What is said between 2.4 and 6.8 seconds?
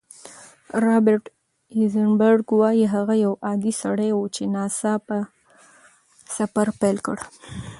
وايي، هغه یو عادي سړی و چې ناڅاپه سفر